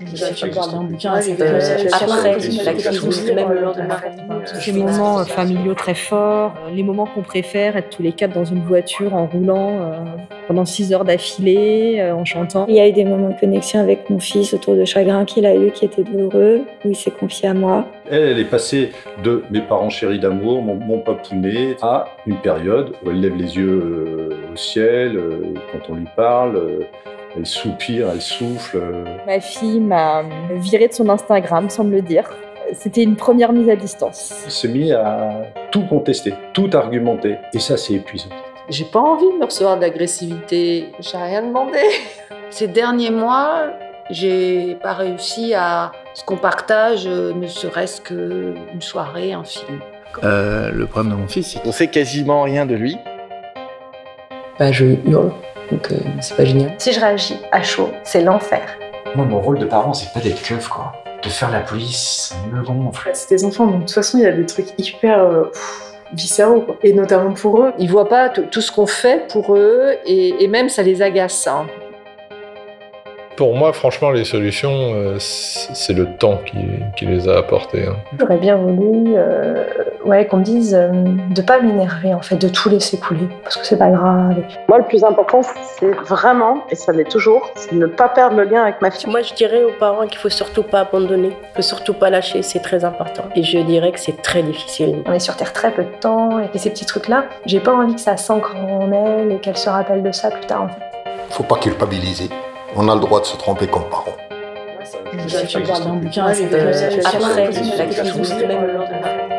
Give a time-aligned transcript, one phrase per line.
[0.00, 0.46] Je
[0.90, 3.96] bouquin Euh, après la crise, même le lendemain.
[4.64, 8.32] Des moments euh, familiaux très forts, euh, les moments qu'on préfère, être tous les quatre
[8.32, 9.92] dans une voiture en roulant euh,
[10.48, 12.66] pendant six heures d'affilée, euh, en chantant.
[12.68, 15.46] Il y a eu des moments de connexion avec mon fils autour de chagrin qu'il
[15.46, 17.86] a eu qui étaient douloureux, où il s'est confié à moi.
[18.10, 22.92] Elle, elle est passée de mes parents chéris d'amour, mon, mon papounet, à une période
[23.04, 26.80] où elle lève les yeux euh, au ciel euh, quand on lui parle, euh,
[27.36, 28.76] elle soupire, elle souffle.
[28.76, 29.04] euh.
[29.26, 30.22] Ma fille m'a
[30.52, 32.30] viré de son Instagram, sans me le dire.
[32.72, 34.42] C'était une première mise à distance.
[34.44, 37.36] Elle s'est mis à tout contester, tout argumenter.
[37.52, 38.30] Et ça, c'est épuisant.
[38.68, 40.86] J'ai pas envie de me recevoir de l'agressivité.
[41.00, 41.78] J'ai rien demandé.
[42.50, 43.66] Ces derniers mois,
[44.10, 49.80] j'ai pas réussi à ce qu'on partage, euh, ne serait-ce qu'une soirée, un film.
[50.22, 52.96] Euh, le problème de mon fils, c'est On sait quasiment rien de lui.
[54.58, 55.32] Bah, je hurle,
[55.70, 56.74] donc euh, c'est pas génial.
[56.78, 58.62] Si je réagis à chaud, c'est l'enfer.
[59.14, 60.92] Moi, mon rôle de parent, c'est pas d'être keuf, quoi.
[61.22, 63.10] De faire la police, ça me gonfle.
[63.14, 65.94] C'est des enfants, donc de toute façon, il y a des trucs hyper euh, pff,
[66.12, 66.76] viscéraux, quoi.
[66.82, 67.72] Et notamment pour eux.
[67.78, 71.00] Ils voient pas tout tout ce qu'on fait pour eux et, et même ça les
[71.00, 71.46] agace.
[71.46, 71.66] hein.
[73.36, 76.56] Pour moi, franchement, les solutions, euh, c'est le temps qui,
[76.96, 77.84] qui les a apportées.
[77.88, 77.96] hein.
[78.18, 79.64] J'aurais bien voulu euh,
[80.04, 80.88] ouais, qu'on me dise euh,
[81.34, 84.36] de pas m'énerver, en fait, de tout laisser couler, parce que c'est pas grave.
[84.68, 88.44] Moi, le plus important, c'est vraiment, et ça l'est toujours, c'est ne pas perdre le
[88.44, 89.10] lien avec ma fille.
[89.10, 92.42] Moi, je dirais aux parents qu'il faut surtout pas abandonner, qu'il faut surtout pas lâcher,
[92.42, 93.24] c'est très important.
[93.34, 95.02] Et je dirais que c'est très difficile.
[95.06, 97.96] On est sur Terre très peu de temps, et ces petits trucs-là, j'ai pas envie
[97.96, 100.80] que ça s'ancre en elle et qu'elle se rappelle de ça plus tard, en fait.
[101.30, 102.28] Faut pas culpabiliser.
[102.76, 104.16] On a le droit de se tromper comme parents.
[105.26, 109.33] Je bouquin après la crise, même.